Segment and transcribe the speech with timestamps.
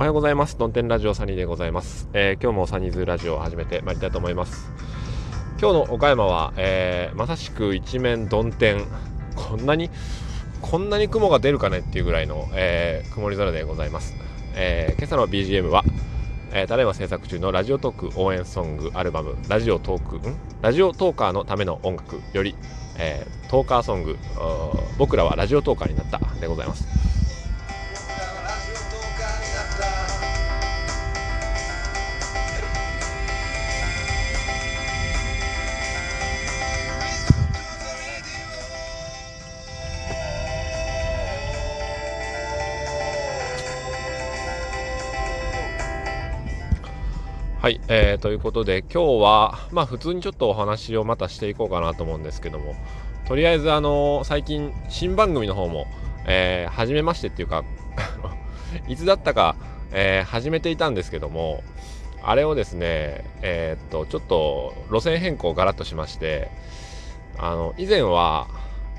[0.00, 0.56] おはようございます。
[0.56, 2.08] ドンテンラジオサニーでございます。
[2.14, 4.70] えー、今日もサニーズラジオを始めてまいりたいと思います。
[5.60, 8.86] 今日の岡山は、えー、まさしく一面曇天。
[9.36, 9.90] こんなに、
[10.62, 14.14] こんなに雲が出るかねっていうぐらいの、えー、曇り空でございます。
[14.54, 15.84] え今朝の BGM は、
[16.54, 20.34] えただいま制作中のラジオトーク応援ソングアルバム、ラジオトーク、ん？
[20.62, 22.56] ラジオトーカーのための音楽より、
[22.96, 24.16] えトーカーソング、
[24.96, 26.99] 僕らはラジオトーカーになったでございます。
[47.60, 52.74] はい、えー、ということで今日はまあ普通にちょっとお話をまたしていこうかなと思うんですけども
[53.28, 55.86] とりあえずあの最近新番組の方も、
[56.26, 57.64] えー、始めましてっていうか
[58.88, 59.56] いつだったか、
[59.92, 61.62] えー、始めていたんですけども
[62.22, 66.50] あれをですねえー、っとちょっと路線変更ガラッとしまして
[67.36, 68.46] あの以前は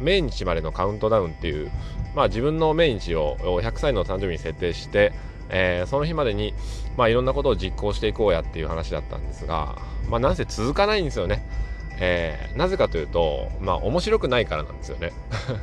[0.00, 1.70] 命日までのカウントダウンっていう
[2.14, 5.12] まあ自分の命日を100歳の誕生日に設定して
[5.48, 6.54] えー、その日までに、
[6.96, 9.76] まあ、いろんなことを実行していこうやっていう話だったんですが、
[10.08, 11.46] まあ、なんせ続かないんですよね。
[11.98, 15.12] えー、なぜかというと、まあ、面白くないからなんですよね。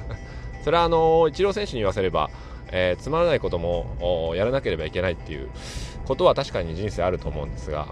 [0.64, 2.30] それはあのイチロー選手に言わせれば、
[2.72, 5.50] えー、つまらないこともやらなければいけないっていう
[6.06, 7.88] ことは確かに人生あると思うんですが、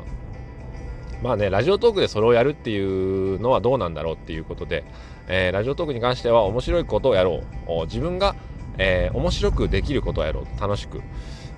[1.22, 4.84] まあね、ラジオトークでそれをやるっていうのはどうなんだろうっていうことで、
[5.28, 7.86] えー、ラジオトークに関しては面白いことをやろう。
[7.86, 8.36] 自分が、
[8.80, 10.60] えー、面白くできることをやろう。
[10.60, 11.02] 楽しく。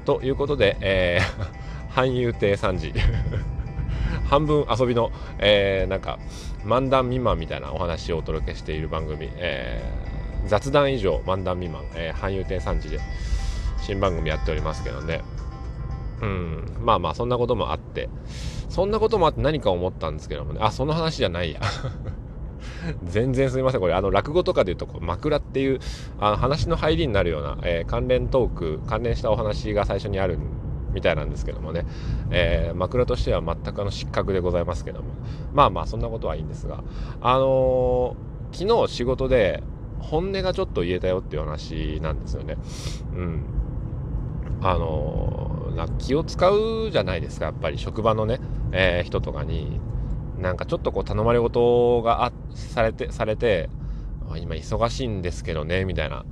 [0.05, 2.93] ということで、えー、 半遊亭3時
[4.29, 6.19] 半分遊びの、えー、なんか
[6.65, 12.99] 漫談未満みたいなお話をお届けしている番組、えー、雑談以上漫談未満、えー、半遊亭3時で
[13.81, 15.21] 新番組やっておりますけどね。
[16.21, 16.63] うん。
[16.81, 18.09] まあまあそんなこともあって。
[18.69, 20.59] そんなこともあって何か思ったんですけどもね。
[20.63, 21.59] あその話じゃないや。
[23.03, 23.81] 全然すみません。
[23.81, 25.79] これ、あの、落語とかで言うと、こう枕っていう、
[26.19, 30.37] あの話の入りになるような、えー、関連トーク、関連したお話が最初にある
[30.93, 31.85] みたいなんですけどもね、
[32.31, 35.09] えー、枕としては全くあの失格でございますけども、
[35.53, 36.83] まあまあ、そんなことはいいんですが、
[37.21, 39.63] あのー、昨日仕事で、
[39.99, 42.57] 本音がちょっと言えたよっていう話なんですよね。
[43.15, 43.43] うん。
[44.61, 48.39] あのー、気を使うじゃないですか、やっぱり職場のね、
[48.71, 49.79] えー、人とかに、
[50.43, 53.69] なんかちょっとこう頼まれ事があされて、されて、
[54.37, 56.25] 今忙しいんですけどね、みたいな、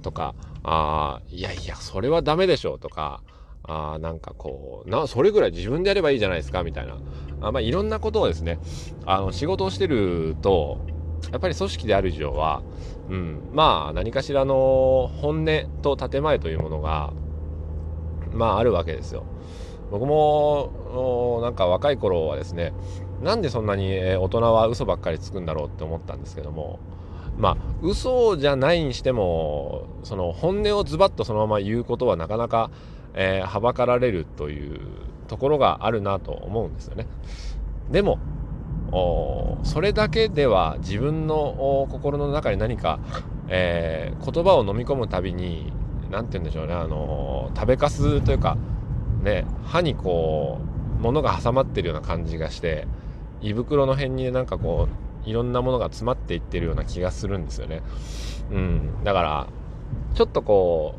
[0.00, 0.34] とか、
[0.64, 3.22] あいやいや、それはダメでしょ、とか、
[3.64, 6.96] あなんかこう、な、それぐらい自分でやればいいじゃないですか、みたいな。
[7.42, 8.58] あまあ、いろんなことをですね、
[9.04, 10.80] あの、仕事をしてると、
[11.30, 12.62] やっぱり組織である以上は、
[13.10, 17.12] うん、まあ、何かしらの本音と建前というものが、
[18.32, 19.24] まあ、あるわけですよ。
[19.90, 22.72] 僕も、なんか若い頃はですね、
[23.22, 26.78] なんでそんなに大人は嘘ばっかりつくんだろうって思ったんですけども
[27.36, 32.70] まあ嘘じゃないにしてもその本音をズバッとそのまま言うことはなかなか、
[33.14, 34.80] えー、はばかられるという
[35.28, 37.06] ところがあるなと思うんですよね。
[37.90, 38.18] でも
[39.62, 42.98] それだけでは自分の心の中に何か、
[43.48, 45.72] えー、言葉を飲み込むたびに
[46.10, 48.56] 何て言うんでしょうねあの食べかすというか
[49.22, 50.58] ね歯にこ
[50.98, 52.86] う物が挟まってるような感じがして
[53.42, 54.88] 胃袋の辺になんかこ
[55.24, 57.82] ういろんなものが詰まっていってるような気がするんですよね。
[58.50, 59.04] うん。
[59.04, 59.46] だから、
[60.14, 60.94] ちょっとこ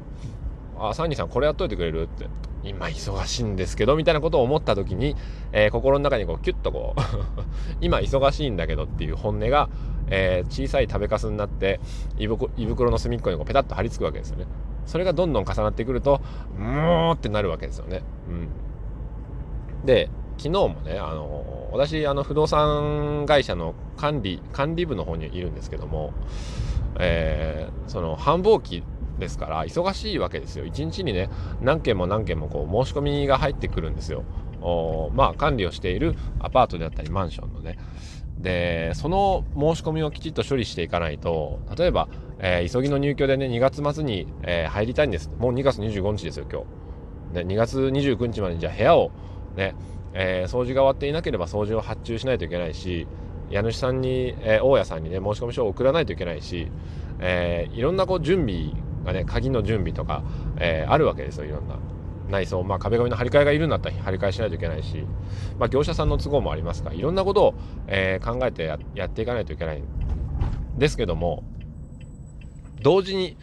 [0.78, 2.04] う、あ、サンニーさんこれやっといてくれる？
[2.04, 2.28] って、
[2.64, 5.16] 今忙しいんですけど、みたいなことを思った時に、
[5.52, 7.02] えー、心の中にこうキュッとこう
[7.82, 9.70] 今忙しいんだけどっていう本音が、
[10.10, 11.80] えー、小さい食べかすになって
[12.18, 14.46] 胃袋の隅っこにこうペタッと張り付くわけですよね。
[14.86, 16.22] それがどんどん重なってくると、
[16.58, 18.02] もうってなるわけですよね。
[18.28, 19.86] うん。
[19.86, 26.14] で、昨日もね、あの私、あの不動産会社の管理、管理部の方にいるんですけども、
[26.98, 28.84] えー、その繁忙期
[29.20, 30.66] ですから忙しいわけですよ。
[30.66, 31.30] 一日にね、
[31.62, 34.24] 何件も何件もこう申し込みが入ってくるんですよ。
[34.62, 37.78] おまあ管理をしているアパートであったりマンションのね。
[38.38, 42.08] で、その申し込みをきちっと処理していかないと、例えば、
[42.40, 45.30] えー、急ぎの入居でね、2月末に、えー、入りたいんです。
[45.38, 46.62] もう2月25日ですよ、今
[47.34, 47.46] 日。
[47.46, 49.12] で、2月29日までにじゃあ部屋を
[49.58, 49.76] ね、
[50.14, 53.08] えー、掃除が終わっていなければ掃除を発注しないといけないし
[53.52, 56.72] 家主さんに、えー、大家さんにね申し込み書を送らないといけないし、
[57.20, 58.72] えー、いろんなこう準備
[59.04, 60.24] がね鍵の準備とか、
[60.58, 61.78] えー、あるわけですよいろんな
[62.30, 65.04] 内装、まあ、壁紙の張り替えがいるんだったら張り替えしないといけないし、
[65.58, 67.54] まあ、業者さんの都合もありますからいろんなことを、
[67.88, 69.86] えー、考えてややっていかないといけないん
[70.78, 71.44] ですけども
[72.82, 73.36] 同時に、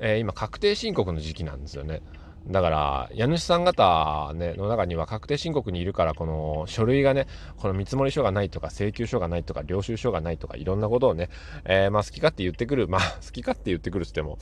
[0.00, 2.02] えー、今確定申告の時期なんですよね。
[2.46, 7.28] だから、家主さん方、ね、の中には確定申告にいるから、この書類がね、
[7.58, 11.30] この見積書がないとか、請求書がないとか、領収書がないとか、いろんなことをね、
[11.64, 14.38] えー、まあ好き勝手言ってくる、まあ 好き勝手言ってくるっつっても、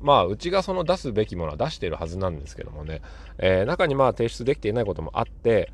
[0.00, 3.02] まあうちがその出すべきものは出してるはずなんですけどもね、
[3.38, 5.70] えー、中にまあ提出できていないこともあって、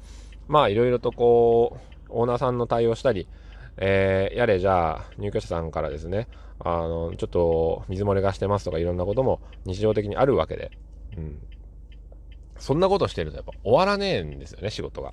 [0.48, 1.78] まあいろいろとこ
[2.08, 3.26] う、オーナーさんの対応したり、
[3.78, 6.28] えー、やれじゃあ入居者さんからですね、
[6.58, 10.70] あの、ちょっと水漏れがしてますとかいろんなことも日常的にあるわけで、
[11.16, 11.40] うん。
[12.60, 15.10] そんなことしてるとやっぱ終わらねえんですよね、仕事が。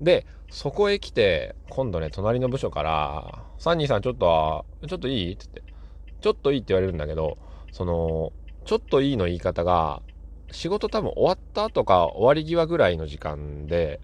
[0.00, 5.72] で、そこへ来て、今度ね、隣の部署から、サンニーさんちょっと、ちょっといいって言って、
[6.20, 7.38] ちょっといいって言われるんだけど、
[7.72, 8.32] その、
[8.64, 10.02] ちょっといいの言い方が、
[10.50, 14.00] 仕事多分終わった後か終わり際ぐらいの時間で、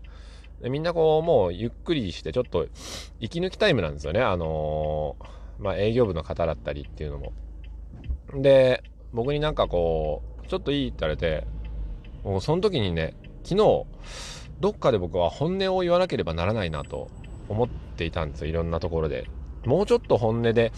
[0.61, 2.67] でみんなこう、もうゆっくりして、ちょっと
[3.21, 4.21] 息抜きタイムなんですよね。
[4.21, 7.33] あのー、まあ、営業部の方だったりっていうのも。
[8.41, 8.83] で、
[9.13, 11.47] 僕になんかこう、ちょっといいって言われて、
[12.25, 13.15] もうその時にね、
[13.45, 13.85] 昨日、
[14.61, 17.11] どっかで僕は本音を言わなければならないなと
[17.49, 18.47] 思っていたんですよ。
[18.49, 19.27] いろんなところで。
[19.65, 20.73] もうちょっと本音で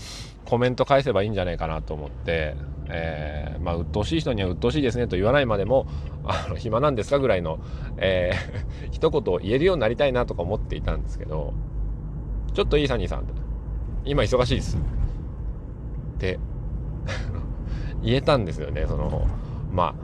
[0.45, 2.55] コメント返せばいいんじゃないかなと思って、
[2.89, 5.87] えー、まあ、鬱陶しい人には鬱陶しいですねと言わないまでも、
[6.25, 7.59] あの、暇なんですかぐらいの、
[7.97, 11.55] えー、 一言を言えるようになりたいなとか思っていたんですけど、
[12.53, 13.25] ちょっといいサニーさん、
[14.05, 14.77] 今忙しいです。
[14.77, 16.39] って
[18.03, 18.85] 言えたんですよね。
[18.87, 19.27] その、
[19.73, 20.04] まあ、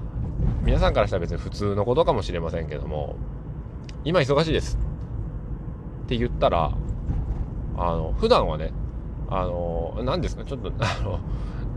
[0.65, 3.17] 皆さんからしたら別に普通のことかもしれませんけども、
[4.05, 4.79] 今忙しいです。
[6.05, 6.73] って言ったら、
[7.77, 8.73] あの、普段はね、
[9.29, 11.21] あの、何ですか、ちょっと、あの、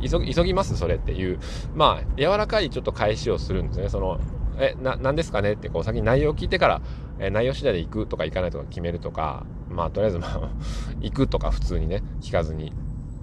[0.01, 0.75] 急ぎ、急ぎます？
[0.75, 1.39] それっていう、
[1.75, 3.89] まあ、柔らかいちょっと返しをするんですね。
[3.89, 4.19] その、
[4.57, 5.53] え、な、何ですかね？
[5.53, 6.81] って、こう、先に内容を聞いてから、
[7.19, 10.49] え内容次第で行くとか行かないとか決めるとか、まあ、とりあえず、まあ、
[11.01, 12.73] 行くとか普通にね、聞かずに、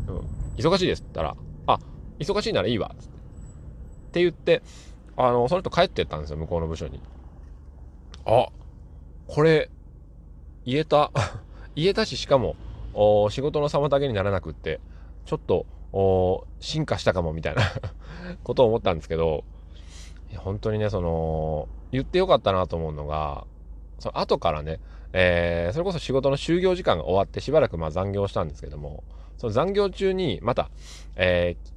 [0.08, 0.16] うん、
[0.56, 1.80] 忙しいですって言ったら、あ、
[2.18, 4.62] 忙しいならいいわ、って言って、
[5.22, 7.00] あの、その人帰ってったんですよ、向こうの部署に。
[8.24, 8.48] あ、
[9.26, 9.70] これ、
[10.64, 11.12] 言えた。
[11.76, 12.56] 言えたし、しかも、
[12.94, 14.80] お仕事の妨げにならなくって、
[15.26, 15.66] ちょっと、
[16.60, 17.62] 進化したかもみたいな
[18.42, 19.44] ことを思ったんですけど、
[20.36, 23.46] 本当にね、その、言ってよかったなと思うのが、
[23.98, 24.80] その後からね、
[25.12, 29.04] えー、それこそ仕事の就業時間が終わってしばらくまあ残業したんですけども、
[29.36, 30.70] その残業中にまた、
[31.16, 31.70] えー、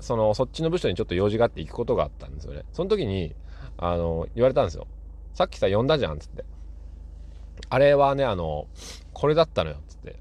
[0.00, 2.64] その、そっちの部署にちょっと用事があって行くことがあったんですよね。
[2.72, 3.34] その時に、
[3.78, 4.86] あの、言われたんですよ。
[5.34, 6.44] さっきさ、呼んだじゃん、つって。
[7.68, 8.66] あれはね、あの、
[9.12, 10.16] これだったのよ、つって。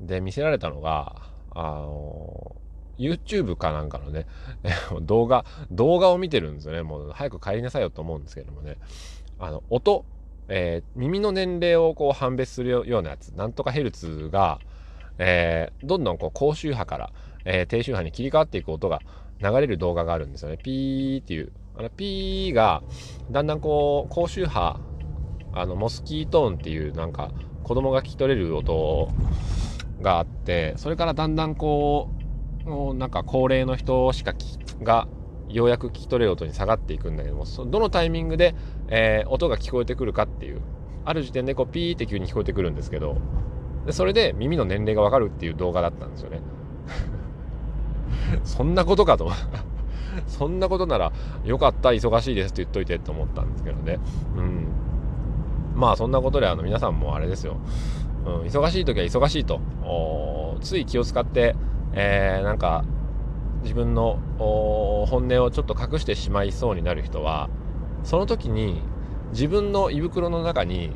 [0.00, 2.56] で、見せられたのが、あの、
[2.98, 4.26] YouTube かなんかのね、
[5.02, 6.82] 動画、動画を見てるんですよね。
[6.82, 8.76] もう早く帰りなさいよと思うんですけどもね。
[9.38, 10.04] あの、音、
[10.48, 14.60] えー、耳の年齢をこう判別するようなやつ、なんとかヘルツが、
[15.18, 17.12] えー、どんどんこう高周波から、
[17.44, 19.00] えー、低周波に切り替わっていく音が
[19.40, 20.58] 流れる動画があるんですよね。
[20.62, 21.52] ピーっていう。
[21.76, 22.82] あのピーが、
[23.30, 24.78] だんだんこう、高周波、
[25.52, 27.32] あの、モスキートーンっていうなんか、
[27.64, 29.08] 子供が聞き取れる音
[30.00, 32.10] があって、それからだんだんこ
[32.66, 34.34] う、なんか高齢の人しか
[34.82, 35.08] が
[35.48, 38.54] ようやく聞き取れる音に下がっていくんだけども、どのタイミングで、
[38.88, 40.60] えー、音が聞こえてくるかっていう、
[41.04, 43.18] ある時点でこうピーって急に聞こえてくるんですけど、
[43.86, 46.40] でそれで耳の年齢がわかるっていう動画だったんですよね。
[48.44, 49.30] そんなことかと。
[50.28, 51.12] そんなことなら、
[51.44, 53.98] よかった、忙しいですって言っといてって思ったんですけどね。
[54.36, 54.66] うん。
[55.74, 57.56] まあそんなことであの皆さんもあれですよ。
[58.24, 59.60] うん、忙しい時は忙しいと。
[60.60, 61.56] つい気を使って、
[61.92, 62.84] えー、なんか
[63.62, 67.50] 自分の本音をちょっと隠してしまいそうになる人は、
[68.04, 68.80] その時に
[69.32, 70.92] 自分の胃袋の中に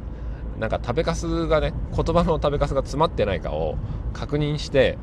[0.59, 3.77] なんか食べかすがね、言葉の食べかすが詰まってないかを
[4.13, 4.99] 確認して、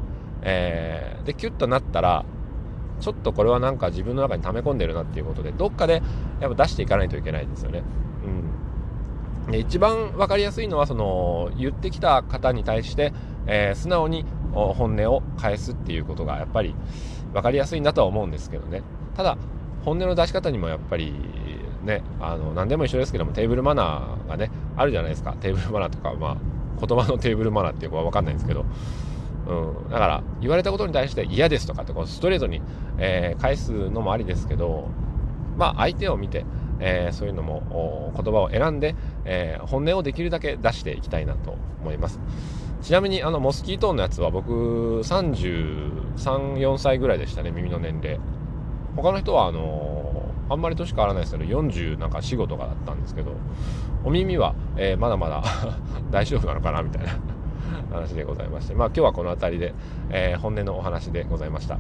[0.46, 2.24] えー、で、キュッとなったら、
[3.02, 6.02] ちょっとこれはなんか自分の中に溜め込んでるなっていうことで、どっかで
[6.40, 7.84] やっぱ出していかないといけないですよね。
[9.46, 9.52] うん。
[9.52, 13.12] で一番分かりやすいのは、その、言ってきた方に対して、
[13.48, 16.74] えー、素直に本音を返すっていうことがやっぱり
[17.34, 18.82] 分かりやすいんだとは思うんですけどね。
[19.16, 19.38] ただ、
[19.84, 21.14] 本音の出し方にもやっぱり
[21.84, 25.34] ね、あの、何でも一緒ですけども、テーブルマナーがね、あるじゃないですか。
[25.34, 26.38] テーブルマナーとか、まあ、
[26.86, 28.66] 言葉のテーブルマナーっていうかわかんないんですけど、
[29.48, 32.62] うん、だから言われたことに対して嫌ですとかってこうストレートに、
[32.98, 34.90] えー、返すのもありですけど
[35.58, 36.46] まあ相手を見て、
[36.80, 42.20] えー、そういうのも言葉を選んで、えー、本音をできるだけ出していきたいなと思います。
[42.82, 48.20] ちなみにあのモスキートーンのやつは僕334歳ぐらいでしたね耳の年齢。
[48.96, 53.34] 他の人はあのー、あんまり年変わらないですけど40なんか仕事がだったんですけど
[54.04, 55.44] お耳は、えー、まだまだ
[56.12, 57.35] 大丈夫なのかなみたいな。
[57.96, 59.74] 話でございまして、まあ今日はこの辺りで、
[60.10, 61.78] えー、本音のお話でございました。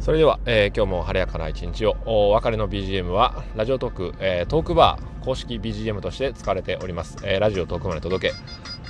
[0.00, 1.96] それでは、えー、今日も晴れやかな一日を。
[2.06, 8.34] お別れの BGM はラジオトーク、えー、トークバー公式 BGM として使われております、えー、ラジオトークまで届け、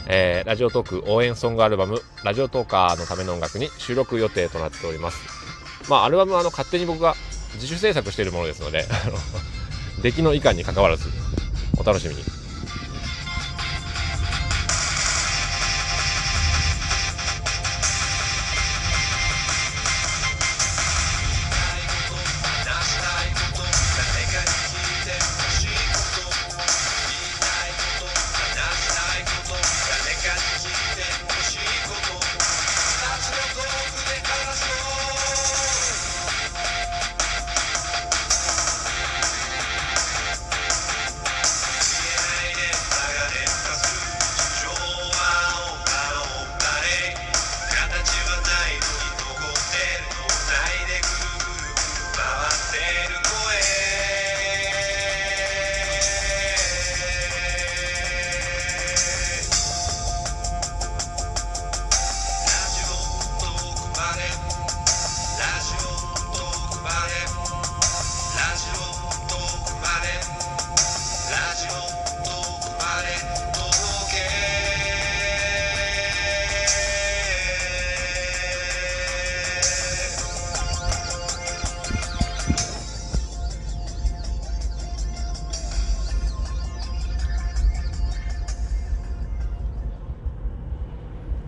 [0.08, 5.18] えー、ラジオトーク応援ソングアルバムラジオトーカーのための音楽に収録予定となっております。
[5.88, 7.14] まあアルバムはあの勝手に僕が
[7.54, 8.84] 自主制作しているものですので
[10.02, 11.08] 出来のいかんに関わらず
[11.76, 12.39] お楽しみに。